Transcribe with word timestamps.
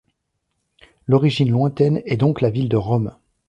L'origine 1.05 1.51
lointaine 1.51 2.01
est 2.07 2.17
donc 2.17 2.41
la 2.41 2.49
ville 2.49 2.69
de 2.69 2.75
Rome. 2.75 3.15